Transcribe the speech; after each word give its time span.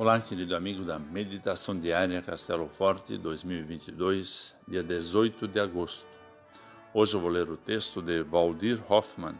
Olá, 0.00 0.20
querido 0.20 0.54
amigo 0.54 0.84
da 0.84 0.96
Meditação 0.96 1.76
Diária 1.76 2.22
Castelo 2.22 2.68
Forte 2.68 3.18
2022, 3.18 4.54
dia 4.68 4.80
18 4.80 5.48
de 5.48 5.58
agosto. 5.58 6.06
Hoje 6.94 7.16
eu 7.16 7.20
vou 7.20 7.28
ler 7.28 7.50
o 7.50 7.56
texto 7.56 8.00
de 8.00 8.22
Valdir 8.22 8.80
Hoffmann 8.88 9.34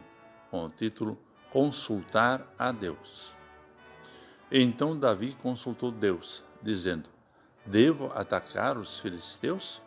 com 0.51 0.65
o 0.65 0.69
título 0.69 1.17
Consultar 1.49 2.45
a 2.59 2.73
Deus. 2.73 3.33
Então 4.51 4.99
Davi 4.99 5.33
consultou 5.41 5.91
Deus, 5.91 6.43
dizendo: 6.61 7.07
Devo 7.65 8.11
atacar 8.13 8.77
os 8.77 8.99
filisteus? 8.99 9.81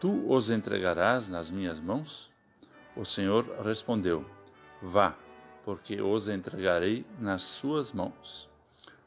Tu 0.00 0.28
os 0.28 0.50
entregarás 0.50 1.28
nas 1.28 1.48
minhas 1.48 1.78
mãos? 1.78 2.28
O 2.96 3.04
Senhor 3.04 3.46
respondeu: 3.64 4.26
Vá, 4.82 5.16
porque 5.64 6.02
os 6.02 6.26
entregarei 6.26 7.06
nas 7.20 7.44
suas 7.44 7.92
mãos 7.92 8.49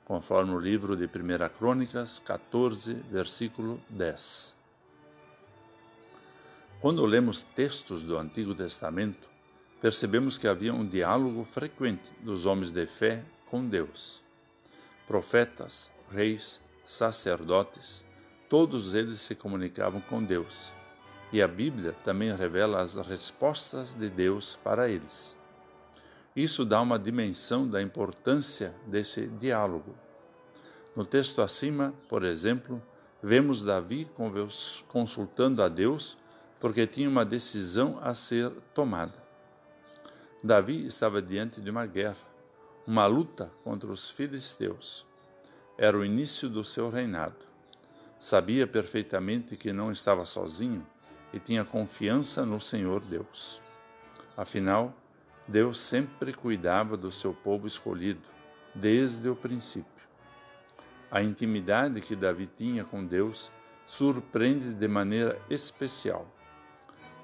conforme 0.05 0.54
o 0.54 0.59
livro 0.59 0.95
de 0.95 1.05
1 1.05 1.09
Crônicas 1.57 2.19
14, 2.19 2.93
versículo 3.09 3.79
10. 3.89 4.54
Quando 6.82 7.05
lemos 7.05 7.43
textos 7.43 8.01
do 8.01 8.18
Antigo 8.18 8.54
Testamento, 8.54 9.29
percebemos 9.81 10.37
que 10.37 10.47
havia 10.47 10.73
um 10.73 10.86
diálogo 10.86 11.43
frequente 11.45 12.04
dos 12.19 12.45
homens 12.45 12.71
de 12.71 12.86
fé 12.86 13.23
com 13.45 13.65
Deus. 13.65 14.21
Profetas, 15.07 15.89
reis, 16.11 16.59
sacerdotes, 16.86 18.06
todos 18.50 18.93
eles 18.93 19.20
se 19.21 19.33
comunicavam 19.33 20.01
com 20.01 20.23
Deus. 20.23 20.73
E 21.31 21.42
a 21.42 21.47
Bíblia 21.47 21.93
também 22.04 22.36
revela 22.36 22.81
as 22.81 22.95
respostas 22.95 23.93
de 23.93 24.09
Deus 24.09 24.59
para 24.64 24.89
eles. 24.89 25.36
Isso 26.36 26.65
dá 26.65 26.82
uma 26.82 26.97
dimensão 26.97 27.68
da 27.68 27.82
importância 27.82 28.73
desse 28.87 29.28
diálogo. 29.28 29.93
No 30.96 31.06
texto 31.06 31.42
acima, 31.42 31.93
por 32.09 32.23
exemplo, 32.23 32.81
vemos 33.22 33.64
Davi 33.64 34.09
consultando 34.88 35.61
a 35.61 35.67
Deus 35.67 36.17
porque 36.59 36.88
tinha 36.88 37.09
uma 37.09 37.23
decisão 37.26 38.00
a 38.02 38.14
ser 38.14 38.50
tomada. 38.73 39.22
Davi 40.44 40.86
estava 40.86 41.22
diante 41.22 41.61
de 41.61 41.70
uma 41.70 41.86
guerra, 41.86 42.17
uma 42.88 43.06
luta 43.06 43.52
contra 43.64 43.92
os 43.92 44.09
filisteus. 44.09 45.06
Era 45.78 45.98
o 45.98 46.04
início 46.04 46.50
do 46.50 46.64
seu 46.64 46.89
reinado. 46.89 47.36
Sabia 48.20 48.66
perfeitamente 48.66 49.56
que 49.56 49.72
não 49.72 49.92
estava 49.92 50.26
sozinho 50.26 50.86
e 51.31 51.39
tinha 51.39 51.64
confiança 51.66 52.45
no 52.45 52.59
Senhor 52.59 53.02
Deus. 53.02 53.61
Afinal, 54.36 54.94
Deus 55.47 55.77
sempre 55.77 56.33
cuidava 56.33 56.95
do 56.95 57.11
seu 57.11 57.33
povo 57.33 57.67
escolhido, 57.67 58.22
desde 58.73 59.27
o 59.27 59.36
princípio. 59.36 59.91
A 61.11 61.22
intimidade 61.22 62.02
que 62.02 62.16
Davi 62.16 62.47
tinha 62.47 62.83
com 62.83 63.05
Deus 63.05 63.52
surpreende 63.86 64.73
de 64.73 64.88
maneira 64.88 65.39
especial. 65.49 66.25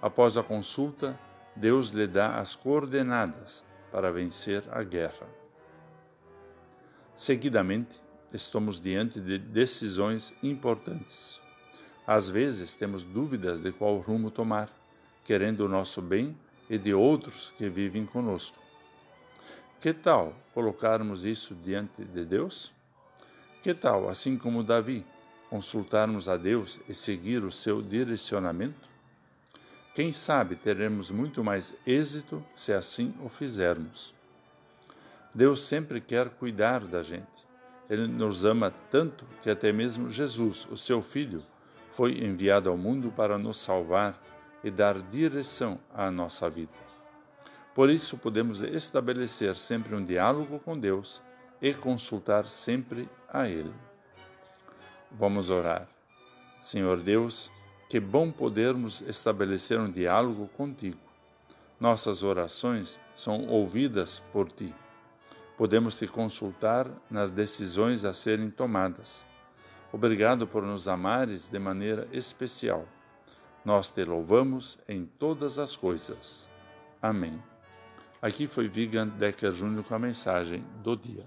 Após 0.01 0.37
a 0.37 0.43
consulta, 0.43 1.19
Deus 1.55 1.89
lhe 1.89 2.07
dá 2.07 2.39
as 2.39 2.55
coordenadas 2.55 3.63
para 3.91 4.11
vencer 4.11 4.63
a 4.69 4.83
guerra. 4.83 5.27
Seguidamente, 7.15 8.01
estamos 8.33 8.79
diante 8.79 9.19
de 9.19 9.37
decisões 9.37 10.33
importantes. 10.43 11.41
Às 12.05 12.29
vezes 12.29 12.75
temos 12.75 13.03
dúvidas 13.03 13.59
de 13.59 13.71
qual 13.71 13.97
rumo 13.97 14.29
tomar, 14.29 14.69
querendo 15.23 15.61
o 15.61 15.69
nosso 15.69 16.01
bem 16.01 16.37
e 16.69 16.77
de 16.77 16.93
outros 16.93 17.51
que 17.57 17.69
vivem 17.69 18.05
conosco. 18.05 18.57
Que 19.81 19.93
tal 19.93 20.35
colocarmos 20.53 21.25
isso 21.25 21.55
diante 21.55 22.03
de 22.03 22.25
Deus? 22.25 22.71
Que 23.63 23.73
tal, 23.73 24.09
assim 24.09 24.37
como 24.37 24.63
Davi, 24.63 25.05
consultarmos 25.49 26.29
a 26.29 26.37
Deus 26.37 26.79
e 26.87 26.93
seguir 26.93 27.43
o 27.43 27.51
seu 27.51 27.81
direcionamento? 27.81 28.87
Quem 29.93 30.13
sabe 30.13 30.55
teremos 30.55 31.09
muito 31.11 31.43
mais 31.43 31.73
êxito 31.85 32.43
se 32.55 32.71
assim 32.71 33.13
o 33.23 33.27
fizermos. 33.27 34.13
Deus 35.33 35.63
sempre 35.63 35.99
quer 35.99 36.29
cuidar 36.29 36.81
da 36.81 37.01
gente. 37.01 37.27
Ele 37.89 38.07
nos 38.07 38.45
ama 38.45 38.73
tanto 38.91 39.25
que 39.41 39.49
até 39.49 39.71
mesmo 39.71 40.09
Jesus, 40.09 40.67
o 40.71 40.77
seu 40.77 41.01
Filho, 41.01 41.43
foi 41.91 42.23
enviado 42.23 42.69
ao 42.69 42.77
mundo 42.77 43.11
para 43.11 43.37
nos 43.37 43.57
salvar 43.57 44.21
e 44.63 44.69
dar 44.69 45.01
direção 45.01 45.79
à 45.93 46.11
nossa 46.11 46.49
vida. 46.49 46.71
Por 47.73 47.89
isso, 47.89 48.17
podemos 48.17 48.61
estabelecer 48.61 49.55
sempre 49.55 49.95
um 49.95 50.03
diálogo 50.03 50.59
com 50.59 50.77
Deus 50.77 51.21
e 51.61 51.73
consultar 51.73 52.47
sempre 52.47 53.09
a 53.31 53.47
Ele. 53.47 53.73
Vamos 55.11 55.49
orar. 55.49 55.87
Senhor 56.61 57.01
Deus, 57.01 57.49
que 57.89 57.99
bom 57.99 58.31
podermos 58.31 59.01
estabelecer 59.01 59.79
um 59.79 59.89
diálogo 59.89 60.47
contigo. 60.47 60.99
Nossas 61.79 62.21
orações 62.21 62.99
são 63.15 63.47
ouvidas 63.47 64.21
por 64.33 64.51
ti. 64.51 64.75
Podemos 65.57 65.97
te 65.97 66.07
consultar 66.07 66.87
nas 67.09 67.31
decisões 67.31 68.03
a 68.03 68.13
serem 68.13 68.49
tomadas. 68.49 69.25
Obrigado 69.91 70.45
por 70.45 70.63
nos 70.63 70.87
amares 70.87 71.47
de 71.47 71.57
maneira 71.57 72.07
especial 72.11 72.85
nós 73.69 73.87
te 73.87 74.03
louvamos 74.03 74.79
em 74.89 75.05
todas 75.05 75.59
as 75.59 75.77
coisas. 75.77 76.49
Amém. 76.99 77.39
Aqui 78.19 78.47
foi 78.47 78.67
Vigan 78.67 79.07
Decker 79.09 79.53
Júnior 79.53 79.83
com 79.83 79.93
a 79.93 79.99
mensagem 79.99 80.65
do 80.81 80.95
dia. 80.95 81.23